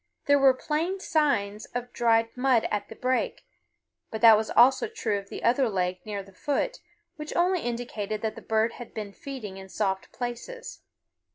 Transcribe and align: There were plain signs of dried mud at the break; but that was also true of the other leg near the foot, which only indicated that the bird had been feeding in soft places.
There 0.25 0.39
were 0.39 0.55
plain 0.55 0.99
signs 0.99 1.65
of 1.75 1.93
dried 1.93 2.35
mud 2.35 2.67
at 2.71 2.89
the 2.89 2.95
break; 2.95 3.45
but 4.09 4.19
that 4.21 4.35
was 4.35 4.49
also 4.49 4.87
true 4.87 5.19
of 5.19 5.29
the 5.29 5.43
other 5.43 5.69
leg 5.69 5.99
near 6.05 6.23
the 6.23 6.33
foot, 6.33 6.79
which 7.17 7.35
only 7.35 7.61
indicated 7.61 8.23
that 8.23 8.33
the 8.33 8.41
bird 8.41 8.71
had 8.73 8.95
been 8.95 9.13
feeding 9.13 9.57
in 9.57 9.69
soft 9.69 10.11
places. 10.11 10.81